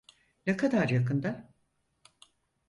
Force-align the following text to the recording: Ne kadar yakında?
Ne 0.47 0.57
kadar 0.57 0.89
yakında? 0.89 1.53